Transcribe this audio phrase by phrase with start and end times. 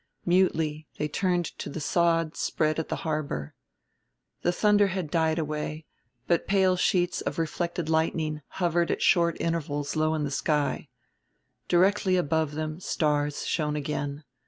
[0.25, 3.53] Mutely they turned to the sod spread at the harbor.
[4.41, 5.85] The thunder had died away,
[6.25, 10.89] but pale sheets of reflected lightning hovered at short intervals low in the sky.
[11.67, 14.23] Directly above them stars shone again.